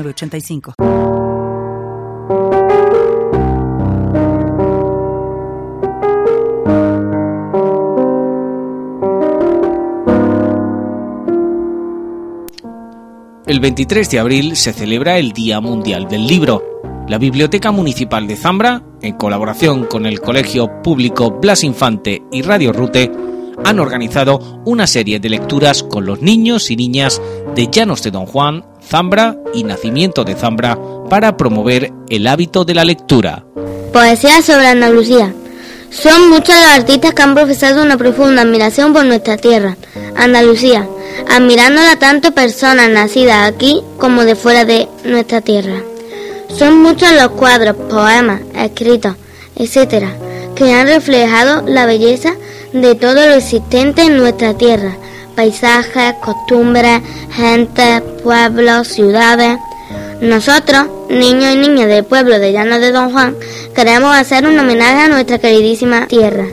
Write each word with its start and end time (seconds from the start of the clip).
85 0.00 0.74
El 13.52 13.60
23 13.60 14.10
de 14.10 14.18
abril 14.18 14.56
se 14.56 14.72
celebra 14.72 15.18
el 15.18 15.32
Día 15.32 15.60
Mundial 15.60 16.08
del 16.08 16.26
Libro. 16.26 16.62
La 17.06 17.18
Biblioteca 17.18 17.70
Municipal 17.70 18.26
de 18.26 18.36
Zambra, 18.36 18.82
en 19.02 19.18
colaboración 19.18 19.84
con 19.84 20.06
el 20.06 20.20
Colegio 20.20 20.80
Público 20.82 21.32
Blas 21.32 21.62
Infante 21.62 22.22
y 22.32 22.40
Radio 22.40 22.72
Rute, 22.72 23.12
han 23.64 23.78
organizado 23.78 24.62
una 24.64 24.86
serie 24.86 25.20
de 25.20 25.28
lecturas 25.28 25.82
con 25.82 26.06
los 26.06 26.22
niños 26.22 26.70
y 26.70 26.76
niñas 26.76 27.20
de 27.54 27.68
Llanos 27.70 28.02
de 28.02 28.10
Don 28.10 28.24
Juan, 28.24 28.64
Zambra 28.92 29.38
y 29.54 29.64
Nacimiento 29.64 30.22
de 30.22 30.34
Zambra 30.34 30.78
para 31.08 31.38
promover 31.38 31.90
el 32.10 32.26
hábito 32.26 32.66
de 32.66 32.74
la 32.74 32.84
lectura. 32.84 33.42
Poesía 33.90 34.42
sobre 34.42 34.66
Andalucía. 34.66 35.32
Son 35.88 36.28
muchos 36.28 36.54
los 36.54 36.74
artistas 36.74 37.14
que 37.14 37.22
han 37.22 37.34
profesado 37.34 37.82
una 37.82 37.96
profunda 37.96 38.42
admiración 38.42 38.92
por 38.92 39.06
nuestra 39.06 39.38
tierra, 39.38 39.78
Andalucía, 40.14 40.86
admirándola 41.30 41.96
tanto 41.98 42.32
personas 42.32 42.90
nacidas 42.90 43.50
aquí 43.50 43.82
como 43.96 44.26
de 44.26 44.34
fuera 44.34 44.66
de 44.66 44.86
nuestra 45.06 45.40
tierra. 45.40 45.80
Son 46.54 46.82
muchos 46.82 47.12
los 47.12 47.30
cuadros, 47.30 47.76
poemas, 47.88 48.42
escritos, 48.54 49.16
etcétera, 49.56 50.14
que 50.54 50.70
han 50.70 50.86
reflejado 50.86 51.62
la 51.66 51.86
belleza 51.86 52.34
de 52.74 52.94
todo 52.94 53.14
lo 53.14 53.32
existente 53.32 54.02
en 54.02 54.18
nuestra 54.18 54.52
tierra, 54.52 54.98
paisajes, 55.32 56.14
costumbres, 56.22 57.00
gente, 57.30 58.00
pueblos, 58.22 58.88
ciudades. 58.88 59.58
Nosotros, 60.20 60.86
niños 61.08 61.54
y 61.54 61.56
niñas 61.56 61.88
del 61.88 62.04
pueblo 62.04 62.38
de 62.38 62.52
Llano 62.52 62.78
de 62.78 62.92
Don 62.92 63.12
Juan, 63.12 63.34
queremos 63.74 64.14
hacer 64.14 64.46
un 64.46 64.58
homenaje 64.58 65.02
a 65.02 65.08
nuestra 65.08 65.38
queridísima 65.38 66.06
tierra, 66.06 66.46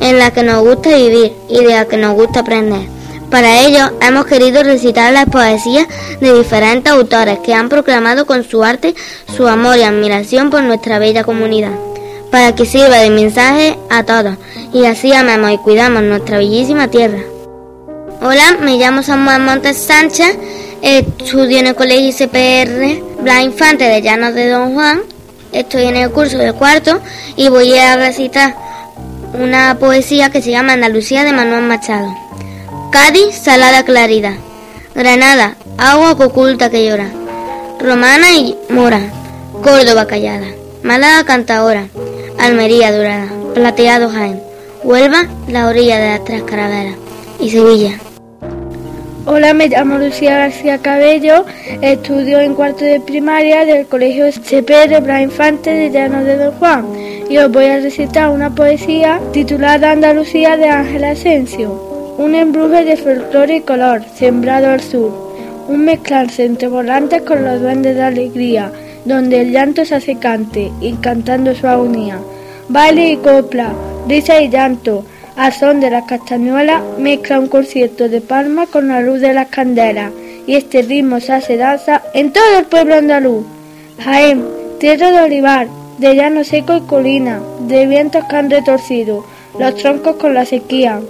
en 0.00 0.18
la 0.18 0.30
que 0.30 0.42
nos 0.42 0.62
gusta 0.62 0.94
vivir 0.96 1.32
y 1.48 1.64
de 1.64 1.70
la 1.70 1.86
que 1.86 1.96
nos 1.96 2.14
gusta 2.14 2.40
aprender. 2.40 2.86
Para 3.30 3.62
ello, 3.62 3.90
hemos 4.02 4.26
querido 4.26 4.62
recitar 4.62 5.12
las 5.12 5.26
poesías 5.26 5.86
de 6.20 6.32
diferentes 6.32 6.92
autores 6.92 7.38
que 7.40 7.54
han 7.54 7.68
proclamado 7.68 8.26
con 8.26 8.44
su 8.44 8.62
arte 8.62 8.94
su 9.36 9.48
amor 9.48 9.76
y 9.78 9.82
admiración 9.82 10.50
por 10.50 10.62
nuestra 10.62 10.98
bella 10.98 11.24
comunidad 11.24 11.72
para 12.30 12.54
que 12.54 12.66
sirva 12.66 12.98
de 12.98 13.10
mensaje 13.10 13.78
a 13.90 14.02
todos 14.02 14.36
y 14.72 14.84
así 14.84 15.12
amemos 15.12 15.52
y 15.52 15.58
cuidamos 15.58 16.02
nuestra 16.02 16.38
bellísima 16.38 16.88
tierra. 16.88 17.35
Hola, 18.20 18.56
me 18.60 18.78
llamo 18.78 19.02
Samuel 19.02 19.40
Montes 19.42 19.76
Sánchez, 19.76 20.36
estudio 20.82 21.58
en 21.58 21.66
el 21.66 21.74
Colegio 21.74 22.12
CPR 22.12 23.22
Blas 23.22 23.42
Infante 23.42 23.84
de 23.84 24.00
Llanos 24.02 24.34
de 24.34 24.48
Don 24.48 24.74
Juan, 24.74 25.00
estoy 25.52 25.84
en 25.84 25.96
el 25.96 26.10
curso 26.10 26.38
de 26.38 26.52
cuarto 26.52 27.00
y 27.36 27.48
voy 27.48 27.76
a 27.76 27.96
recitar 27.96 28.56
una 29.34 29.76
poesía 29.78 30.30
que 30.30 30.42
se 30.42 30.50
llama 30.50 30.72
Andalucía 30.72 31.24
de 31.24 31.32
Manuel 31.32 31.64
Machado. 31.64 32.08
Cádiz, 32.90 33.34
salada 33.34 33.84
claridad. 33.84 34.34
Granada, 34.94 35.56
agua 35.76 36.12
oculta 36.12 36.70
que 36.70 36.86
llora. 36.86 37.10
Romana 37.78 38.32
y 38.32 38.56
mora. 38.70 39.00
Córdoba 39.62 40.06
callada. 40.06 40.46
Málaga 40.82 41.24
canta 41.24 41.58
ahora. 41.58 41.88
Almería 42.38 42.92
Dorada, 42.92 43.28
Plateado 43.54 44.10
Jaén, 44.10 44.42
Huelva, 44.84 45.26
la 45.48 45.68
orilla 45.68 45.98
de 45.98 46.10
las 46.10 46.24
tres 46.24 46.42
carabelas 46.42 46.96
y 47.40 47.50
Sevilla. 47.50 47.98
Hola, 49.28 49.54
me 49.54 49.66
llamo 49.66 49.98
Lucía 49.98 50.38
García 50.38 50.78
Cabello, 50.78 51.44
estudio 51.82 52.38
en 52.38 52.54
cuarto 52.54 52.84
de 52.84 53.00
primaria 53.00 53.64
del 53.64 53.88
Colegio 53.88 54.30
CP 54.30 54.86
de 54.86 55.00
Blas 55.00 55.20
Infante 55.20 55.70
de 55.74 55.90
Llanos 55.90 56.24
de 56.24 56.36
Don 56.36 56.52
Juan 56.52 56.86
y 57.28 57.36
os 57.38 57.50
voy 57.50 57.64
a 57.64 57.80
recitar 57.80 58.30
una 58.30 58.54
poesía 58.54 59.20
titulada 59.32 59.90
Andalucía 59.90 60.56
de 60.56 60.68
Ángela 60.68 61.10
Asensio. 61.10 61.72
Un 62.18 62.36
embruje 62.36 62.84
de 62.84 62.96
folclore 62.96 63.56
y 63.56 63.60
color, 63.62 64.02
sembrado 64.14 64.70
al 64.70 64.80
sur, 64.80 65.34
un 65.66 65.84
mezclarse 65.84 66.44
entre 66.44 66.68
volantes 66.68 67.22
con 67.22 67.42
los 67.42 67.60
duendes 67.60 67.96
de 67.96 68.02
alegría, 68.02 68.70
donde 69.04 69.40
el 69.40 69.50
llanto 69.50 69.84
se 69.84 69.96
hace 69.96 70.20
cante, 70.20 70.70
y 70.80 70.96
su 71.60 71.66
agonía. 71.66 72.20
Baile 72.68 73.10
y 73.10 73.16
copla, 73.16 73.72
risa 74.06 74.40
y 74.40 74.50
llanto, 74.50 75.04
al 75.36 75.52
son 75.52 75.80
de 75.80 75.90
las 75.90 76.04
castañuelas 76.04 76.82
mezcla 76.98 77.38
un 77.38 77.48
concierto 77.48 78.08
de 78.08 78.20
palmas 78.20 78.68
con 78.68 78.88
la 78.88 79.00
luz 79.00 79.20
de 79.20 79.34
las 79.34 79.48
candelas, 79.48 80.12
y 80.46 80.54
este 80.54 80.82
ritmo 80.82 81.20
se 81.20 81.32
hace 81.32 81.56
danza 81.56 82.02
en 82.14 82.32
todo 82.32 82.58
el 82.58 82.64
pueblo 82.66 82.94
andaluz. 82.94 83.44
Jaén, 84.02 84.44
tierra 84.78 85.10
de 85.10 85.20
olivar, 85.20 85.68
de 85.98 86.14
llano 86.14 86.44
seco 86.44 86.76
y 86.76 86.80
colina, 86.82 87.40
de 87.60 87.86
vientos 87.86 88.24
que 88.24 88.36
han 88.36 88.50
retorcido, 88.50 89.24
los 89.58 89.74
troncos 89.76 90.16
con 90.16 90.34
la 90.34 90.44
sequía, 90.44 91.00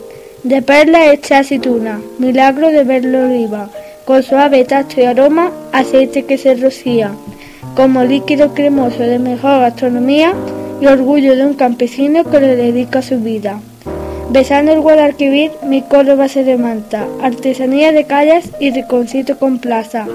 de 0.43 0.63
perlas 0.63 1.09
hecha 1.09 1.39
aceituna, 1.39 2.01
milagro 2.19 2.69
de 2.69 2.85
verlo 2.85 3.25
oliva, 3.25 3.69
con 4.05 4.23
suave 4.23 4.65
tacto 4.65 5.01
y 5.01 5.05
aroma, 5.05 5.51
aceite 5.73 6.25
que 6.25 6.39
se 6.39 6.55
rocía 6.55 7.13
como 7.77 8.05
líquido 8.05 8.55
cremoso 8.55 9.03
de 9.03 9.19
mejor 9.19 9.61
gastronomía 9.61 10.33
y 10.81 10.87
orgullo 10.87 11.37
de 11.37 11.45
un 11.45 11.55
campesino 11.55 12.25
que 12.25 12.41
le 12.41 12.57
dedica 12.57 13.03
su 13.03 13.21
vida. 13.21 13.61
Besando 14.31 14.73
el 14.73 14.81
Guadalquivir, 14.81 15.53
mi 15.63 15.83
córdoba 15.83 16.29
se 16.29 16.43
demanta, 16.43 17.07
artesanía 17.23 17.93
de 17.93 18.05
calles 18.05 18.51
y 18.59 18.73
riconcito 18.73 19.39
con 19.39 19.59
plaza. 19.59 20.07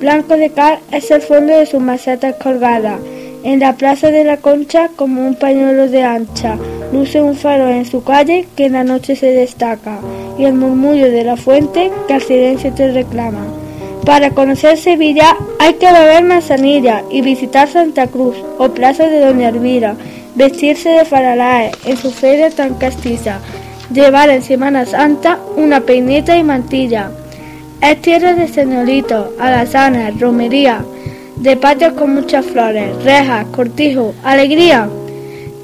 Blanco 0.00 0.36
de 0.36 0.50
cal 0.50 0.80
es 0.90 1.10
el 1.12 1.22
fondo 1.22 1.56
de 1.56 1.66
sus 1.66 1.80
macetas 1.80 2.34
colgadas. 2.34 3.00
En 3.44 3.60
la 3.60 3.74
plaza 3.74 4.10
de 4.10 4.24
la 4.24 4.38
Concha, 4.38 4.90
como 4.96 5.24
un 5.24 5.34
pañuelo 5.34 5.88
de 5.88 6.02
ancha, 6.02 6.56
luce 6.92 7.22
un 7.22 7.36
faro 7.36 7.68
en 7.68 7.86
su 7.86 8.02
calle 8.02 8.48
que 8.56 8.66
en 8.66 8.72
la 8.72 8.84
noche 8.84 9.14
se 9.14 9.32
destaca, 9.32 10.00
y 10.36 10.44
el 10.44 10.54
murmullo 10.54 11.10
de 11.10 11.24
la 11.24 11.36
fuente 11.36 11.92
que 12.08 12.14
al 12.14 12.22
silencio 12.22 12.72
te 12.72 12.90
reclama. 12.90 13.46
Para 14.04 14.30
conocer 14.30 14.78
Sevilla 14.78 15.36
hay 15.58 15.74
que 15.74 15.92
beber 15.92 16.24
manzanilla 16.24 17.04
y 17.10 17.22
visitar 17.22 17.68
Santa 17.68 18.08
Cruz 18.08 18.36
o 18.58 18.68
Plaza 18.70 19.06
de 19.06 19.20
Doña 19.20 19.50
Elvira, 19.50 19.94
vestirse 20.34 20.88
de 20.88 21.04
faralae 21.04 21.70
en 21.84 21.96
su 21.96 22.10
feria 22.10 22.50
tan 22.50 22.74
castiza, 22.74 23.40
llevar 23.92 24.30
en 24.30 24.42
Semana 24.42 24.86
Santa 24.86 25.38
una 25.56 25.80
peineta 25.80 26.36
y 26.36 26.44
mantilla. 26.44 27.10
Es 27.80 28.00
tierra 28.02 28.34
de 28.34 28.48
señoritos, 28.48 29.28
alazanes, 29.38 30.18
romería, 30.20 30.84
de 31.36 31.56
patios 31.56 31.94
con 31.94 32.14
muchas 32.14 32.44
flores, 32.46 33.02
rejas, 33.02 33.46
cortijos, 33.46 34.14
alegría. 34.22 34.88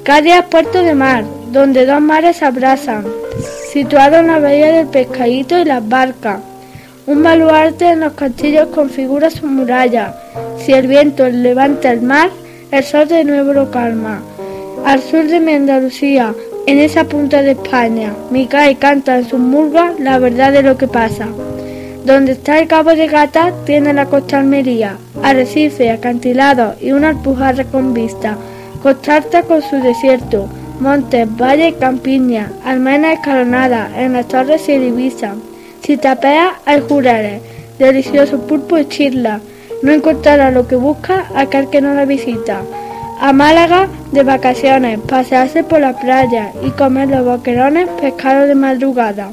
Cádiz 0.03 0.35
es 0.35 0.43
puerto 0.45 0.81
de 0.81 0.95
mar, 0.95 1.23
donde 1.51 1.85
dos 1.85 2.01
mares 2.01 2.37
se 2.37 2.45
abrazan, 2.45 3.05
situado 3.71 4.17
en 4.17 4.27
la 4.27 4.39
bahía 4.39 4.71
del 4.73 4.87
pescadito 4.87 5.57
y 5.57 5.65
las 5.65 5.87
barcas. 5.87 6.39
Un 7.05 7.23
baluarte 7.23 7.89
en 7.89 8.01
los 8.01 8.13
castillos 8.13 8.67
configura 8.73 9.29
su 9.29 9.45
muralla. 9.45 10.15
Si 10.57 10.73
el 10.73 10.87
viento 10.87 11.29
levanta 11.29 11.91
el 11.91 12.01
mar, 12.01 12.29
el 12.71 12.83
sol 12.83 13.07
de 13.07 13.23
nuevo 13.23 13.53
lo 13.53 13.71
calma. 13.71 14.21
Al 14.85 15.01
sur 15.01 15.25
de 15.27 15.39
mi 15.39 15.53
Andalucía, 15.53 16.33
en 16.67 16.79
esa 16.79 17.05
punta 17.05 17.41
de 17.41 17.51
España, 17.51 18.13
Micay 18.29 18.75
canta 18.75 19.17
en 19.17 19.27
sus 19.27 19.39
murgas 19.39 19.97
la 20.01 20.19
verdad 20.19 20.51
de 20.51 20.63
lo 20.63 20.77
que 20.77 20.89
pasa. 20.89 21.29
Donde 22.03 22.33
está 22.33 22.59
el 22.59 22.67
cabo 22.67 22.89
de 22.89 23.07
Gata 23.07 23.53
tiene 23.65 23.93
la 23.93 24.07
costa 24.07 24.39
Almería, 24.39 24.97
arrecife, 25.23 25.89
acantilado 25.89 26.75
y 26.81 26.91
una 26.91 27.09
alpujarra 27.09 27.63
con 27.63 27.93
vista. 27.93 28.37
Costarta 28.83 29.43
con 29.43 29.61
su 29.61 29.77
desierto, 29.77 30.49
montes, 30.81 31.25
valles 31.37 31.69
y 31.69 31.79
campiñas, 31.79 32.51
almenas 32.65 33.13
escalonadas, 33.13 33.89
en 33.95 34.11
las 34.11 34.27
torres 34.27 34.61
se 34.61 34.77
divisan. 34.77 35.41
Si 35.81 35.95
tapeas 35.95 36.51
hay 36.65 36.81
jureles, 36.81 37.41
delicioso 37.79 38.39
pulpo 38.45 38.77
y 38.77 38.85
chirla. 38.89 39.39
No 39.83 39.93
encontrará 39.93 40.51
lo 40.51 40.67
que 40.67 40.75
busca 40.75 41.27
aquel 41.33 41.69
que 41.69 41.79
no 41.79 41.93
la 41.93 42.03
visita. 42.03 42.61
A 43.19 43.33
Málaga 43.33 43.87
de 44.11 44.21
vacaciones, 44.21 44.99
pasearse 44.99 45.63
por 45.63 45.81
la 45.81 45.93
playa 45.93 46.51
y 46.63 46.69
comer 46.69 47.09
los 47.09 47.25
boquerones 47.25 47.89
pescados 47.99 48.47
de 48.47 48.53
madrugada. 48.53 49.31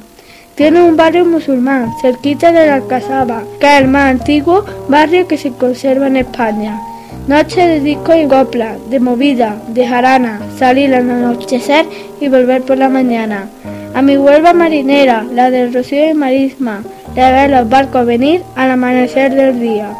Tiene 0.55 0.83
un 0.83 0.97
barrio 0.97 1.27
musulmán, 1.27 1.93
cerquita 2.01 2.51
de 2.51 2.67
la 2.67 2.77
Alcazaba, 2.77 3.43
que 3.61 3.67
es 3.67 3.83
el 3.83 3.89
más 3.89 4.11
antiguo 4.11 4.65
barrio 4.89 5.29
que 5.29 5.37
se 5.37 5.51
conserva 5.51 6.07
en 6.07 6.17
España. 6.17 6.81
Noche 7.29 7.67
de 7.67 7.81
disco 7.81 8.15
y 8.15 8.27
copla, 8.27 8.77
de 8.89 9.01
movida, 9.01 9.57
de 9.69 9.87
jarana, 9.87 10.41
salir 10.59 10.95
al 10.95 11.11
anochecer 11.11 11.85
y 12.21 12.29
volver 12.29 12.63
por 12.63 12.79
la 12.79 12.89
mañana. 12.89 13.49
A 13.95 14.01
mi 14.01 14.17
Huelva 14.17 14.55
marinera, 14.55 15.25
la 15.31 15.51
del 15.51 15.75
Rocío 15.75 16.09
y 16.09 16.15
Marisma, 16.15 16.83
de 17.15 17.21
ver 17.21 17.51
los 17.51 17.69
barcos 17.69 18.07
venir 18.07 18.43
al 18.57 18.71
amanecer 18.71 19.35
del 19.35 19.61
día. 19.61 19.91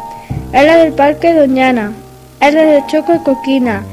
Es 0.51 0.65
la 0.65 0.77
del 0.77 0.93
Parque 0.93 1.33
Doñana, 1.33 1.91
es 2.47 2.53
la 2.53 2.63
de 2.63 2.83
Choco 2.87 3.15
y 3.15 3.19
Coquina, 3.19 3.83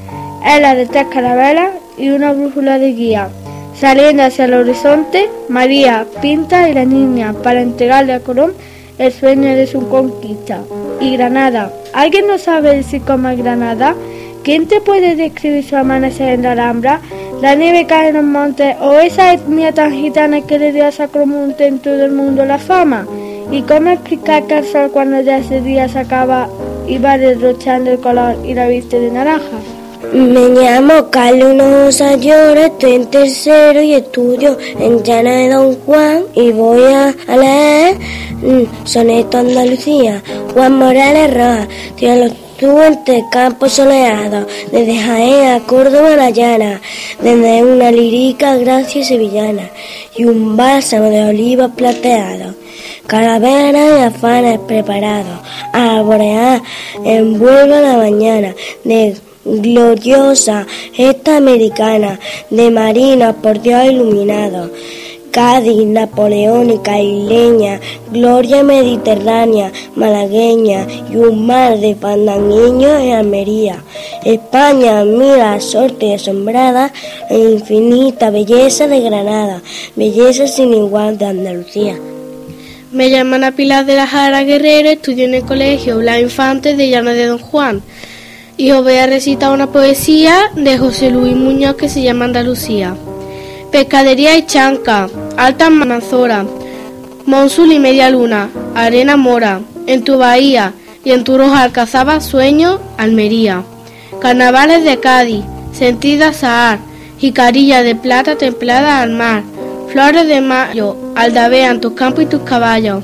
es 0.44 0.60
la 0.60 0.74
de 0.74 0.86
tres 0.86 1.06
carabelas 1.06 1.70
y 1.96 2.10
una 2.10 2.32
brújula 2.32 2.78
de 2.78 2.92
guía. 2.92 3.28
Saliendo 3.74 4.24
hacia 4.24 4.44
el 4.44 4.54
horizonte, 4.54 5.28
María, 5.48 6.04
Pinta 6.20 6.68
y 6.68 6.74
la 6.74 6.84
niña 6.84 7.32
para 7.42 7.62
entregarle 7.62 8.12
a 8.12 8.20
Colón 8.20 8.52
el 8.98 9.10
sueño 9.12 9.54
de 9.56 9.66
su 9.66 9.88
conquista. 9.88 10.60
Y 11.00 11.16
Granada. 11.16 11.72
¿Alguien 11.92 12.26
no 12.26 12.38
sabe 12.38 12.76
decir 12.76 13.02
cómo 13.06 13.34
Granada? 13.36 13.94
¿Quién 14.44 14.66
te 14.66 14.80
puede 14.80 15.16
describir 15.16 15.64
su 15.64 15.76
amanecer 15.76 16.28
en 16.30 16.42
la 16.42 16.52
Alhambra? 16.52 17.00
La 17.40 17.54
nieve 17.54 17.86
cae 17.86 18.08
en 18.08 18.16
los 18.16 18.24
montes 18.24 18.76
o 18.80 18.98
esa 18.98 19.32
etnia 19.32 19.72
tan 19.72 19.92
gitana 19.92 20.42
que 20.42 20.58
le 20.58 20.72
dio 20.72 20.86
a 20.86 20.92
Sacromonte 20.92 21.66
en 21.66 21.78
todo 21.78 22.04
el 22.04 22.12
mundo 22.12 22.44
la 22.44 22.58
fama. 22.58 23.06
¿Y 23.50 23.62
cómo 23.62 23.90
explicar 23.90 24.44
que 24.46 24.58
el 24.58 24.64
sol 24.64 24.90
cuando 24.92 25.20
ya 25.20 25.38
ese 25.38 25.60
día 25.60 25.88
se 25.88 26.00
acaba 26.00 26.48
va 26.98 27.18
derrochando 27.18 27.90
el 27.90 27.98
color 28.00 28.36
y 28.44 28.54
la 28.54 28.68
viste 28.68 29.00
de 29.00 29.10
naranja? 29.10 29.58
Me 30.12 30.48
llamo 30.48 31.08
Carlos 31.10 31.94
Sayora, 31.94 32.66
estoy 32.66 32.92
en 32.96 33.06
tercero 33.06 33.80
y 33.80 33.94
estudio 33.94 34.58
en 34.78 35.02
Llana 35.02 35.30
de 35.30 35.48
Don 35.48 35.76
Juan 35.86 36.24
y 36.34 36.50
voy 36.50 36.82
a, 36.82 37.14
leer 37.36 37.96
mm, 38.42 38.84
Soneto 38.86 39.38
Andalucía, 39.38 40.22
Juan 40.52 40.76
Morales 40.76 41.32
Rojas, 41.32 41.68
los 42.62 42.80
entre 42.80 43.24
campos 43.30 43.72
soleados, 43.72 44.46
desde 44.70 44.96
Jaén 44.96 45.50
a 45.50 45.60
Córdoba 45.66 46.16
la 46.16 46.30
llana, 46.30 46.80
desde 47.20 47.64
una 47.64 47.90
lírica 47.90 48.56
gracia 48.56 49.04
sevillana 49.04 49.70
y 50.16 50.24
un 50.24 50.56
bálsamo 50.56 51.10
de 51.10 51.24
olivos 51.24 51.72
plateados, 51.72 52.54
calaveras 53.06 53.90
y 53.98 54.02
afanes 54.02 54.60
preparados, 54.60 55.40
a 55.72 56.02
borear 56.02 56.62
envuelva 57.04 57.80
la 57.80 57.96
mañana 57.96 58.54
de 58.84 59.16
gloriosa 59.44 60.66
esta 60.96 61.36
americana, 61.36 62.20
de 62.48 62.70
marina 62.70 63.32
por 63.32 63.60
Dios 63.60 63.84
iluminado. 63.86 64.70
Cádiz, 65.32 65.86
napoleónica, 65.86 67.00
isleña, 67.00 67.80
gloria 68.12 68.62
mediterránea, 68.62 69.72
malagueña 69.96 70.86
y 71.10 71.16
un 71.16 71.46
mar 71.46 71.78
de 71.78 71.94
fandangueños 71.94 73.00
en 73.00 73.12
Almería. 73.14 73.82
España 74.24 75.02
mira 75.04 75.58
sorte 75.58 76.14
asombrada 76.14 76.92
e 77.30 77.38
infinita 77.38 78.28
belleza 78.28 78.86
de 78.88 79.00
Granada, 79.00 79.62
belleza 79.96 80.46
sin 80.46 80.74
igual 80.74 81.16
de 81.16 81.24
Andalucía. 81.24 81.96
Me 82.92 83.08
llaman 83.08 83.42
a 83.44 83.52
Pilar 83.52 83.86
de 83.86 83.94
la 83.94 84.06
Jara 84.06 84.42
Guerrero, 84.42 84.90
estudio 84.90 85.24
en 85.24 85.34
el 85.34 85.44
colegio 85.44 86.02
La 86.02 86.20
Infante 86.20 86.76
de 86.76 86.90
Llana 86.90 87.14
de 87.14 87.24
Don 87.24 87.38
Juan 87.38 87.82
y 88.58 88.70
os 88.72 88.84
voy 88.84 88.96
a 88.96 89.06
recitar 89.06 89.50
una 89.50 89.72
poesía 89.72 90.52
de 90.54 90.76
José 90.76 91.10
Luis 91.10 91.34
Muñoz 91.34 91.76
que 91.76 91.88
se 91.88 92.02
llama 92.02 92.26
Andalucía. 92.26 92.94
Pescadería 93.72 94.36
y 94.36 94.44
chanca, 94.44 95.08
alta 95.38 95.70
manzora, 95.70 96.44
monsul 97.24 97.72
y 97.72 97.78
media 97.78 98.10
luna, 98.10 98.50
arena 98.74 99.16
mora, 99.16 99.62
en 99.86 100.04
tu 100.04 100.18
bahía 100.18 100.74
y 101.02 101.12
en 101.12 101.24
tu 101.24 101.38
roja 101.38 101.62
alcazaba 101.62 102.20
sueño, 102.20 102.80
Almería. 102.98 103.62
Carnavales 104.20 104.84
de 104.84 105.00
Cádiz, 105.00 105.42
sentida 105.72 106.34
Sahar, 106.34 106.80
jicarilla 107.18 107.82
de 107.82 107.94
plata 107.94 108.36
templada 108.36 109.00
al 109.00 109.08
mar, 109.08 109.42
flores 109.90 110.28
de 110.28 110.42
mayo, 110.42 110.94
aldabean 111.16 111.80
tus 111.80 111.94
campos 111.94 112.24
y 112.24 112.26
tus 112.26 112.42
caballos. 112.42 113.02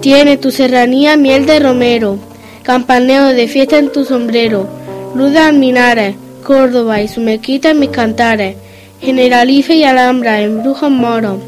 Tiene 0.00 0.38
tu 0.38 0.50
serranía 0.50 1.16
miel 1.16 1.46
de 1.46 1.60
romero, 1.60 2.18
campaneo 2.64 3.26
de 3.26 3.46
fiesta 3.46 3.78
en 3.78 3.92
tu 3.92 4.04
sombrero, 4.04 4.68
luz 5.14 5.30
de 5.30 5.38
alminares, 5.38 6.16
Córdoba 6.42 7.00
y 7.00 7.06
su 7.06 7.20
mezquita 7.20 7.70
en 7.70 7.78
mis 7.78 7.90
cantares, 7.90 8.56
Generalife 9.00 9.74
y 9.74 9.84
Alhambra 9.84 10.40
en 10.40 10.62
brujos 10.62 10.90
moros, 10.90 11.38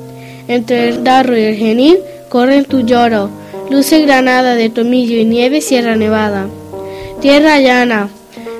entre 0.49 0.89
el 0.89 1.05
darro 1.05 1.37
y 1.37 1.43
el 1.43 1.57
genil 1.57 1.99
corren 2.29 2.65
tu 2.65 2.81
lloro, 2.81 3.31
luce 3.71 4.01
granada 4.03 4.55
de 4.55 4.69
tomillo 4.69 5.17
y 5.17 5.25
nieve 5.25 5.61
Sierra 5.61 5.97
Nevada. 5.97 6.47
Tierra 7.21 7.59
llana, 7.59 8.09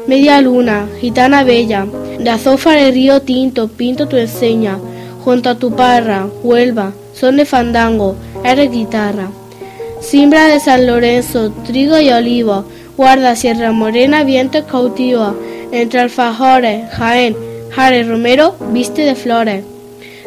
media 0.07 0.41
luna, 0.41 0.89
gitana 1.01 1.45
bella, 1.45 1.87
de 2.19 2.31
azófar 2.31 2.79
el 2.79 2.95
río 2.95 3.21
tinto, 3.23 3.69
pinto 3.69 4.09
tu 4.09 4.17
enseña, 4.17 4.79
junto 5.25 5.51
a 5.51 5.55
tu 5.55 5.77
parra, 5.77 6.27
Huelva, 6.43 6.93
son 7.13 7.37
de 7.37 7.45
fandango, 7.45 8.17
eres 8.45 8.71
guitarra. 8.71 9.29
Simbra 10.01 10.47
de 10.47 10.61
San 10.61 10.87
Lorenzo, 10.87 11.53
trigo 11.67 11.99
y 11.99 12.11
olivo, 12.11 12.65
guarda 12.97 13.37
Sierra 13.37 13.73
Morena, 13.73 14.25
viento 14.25 14.65
cautivo, 14.67 15.35
entre 15.73 16.01
alfajores, 16.01 16.91
Jaén, 16.93 17.37
Jare 17.71 18.05
Romero, 18.05 18.55
viste 18.73 19.03
de 19.03 19.15
flores. 19.15 19.65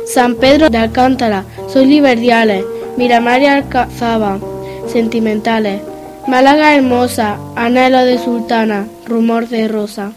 San 0.06 0.36
Pedro 0.36 0.70
de 0.70 0.78
Alcántara, 0.78 1.46
soy 1.68 1.86
liberdiales, 1.86 2.64
Miramar 2.98 3.42
y 3.42 3.46
Alcazaba, 3.46 4.40
sentimentales. 4.88 5.82
Málaga 6.28 6.76
hermosa, 6.76 7.38
anhelo 7.56 8.06
de 8.06 8.18
sultana, 8.18 8.88
rumor 9.06 9.48
de 9.48 9.68
rosa. 9.68 10.12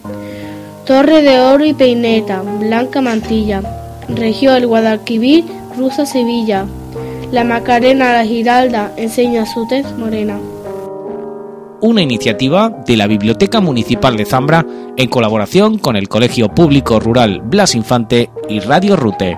Torre 0.85 1.23
de 1.23 1.41
oro 1.41 1.65
y 1.65 1.73
peineta, 1.73 2.43
blanca 2.43 3.00
mantilla. 3.00 3.62
Regió 4.09 4.55
el 4.55 4.67
Guadalquivir, 4.67 5.44
cruza 5.75 6.05
Sevilla. 6.05 6.67
La 7.32 7.43
Macarena, 7.43 8.12
la 8.12 8.25
Giralda, 8.25 8.93
enseña 8.97 9.47
su 9.47 9.67
tez 9.67 9.87
morena. 9.97 10.38
Una 11.81 12.03
iniciativa 12.03 12.71
de 12.87 12.97
la 12.97 13.06
Biblioteca 13.06 13.61
Municipal 13.61 14.17
de 14.17 14.25
Zambra 14.25 14.67
en 14.97 15.09
colaboración 15.09 15.79
con 15.79 15.97
el 15.97 16.09
Colegio 16.09 16.49
Público 16.49 17.00
Rural 17.00 17.41
Blas 17.44 17.75
Infante 17.75 18.31
y 18.49 18.61
Radio 18.61 18.97
Rute. 18.97 19.37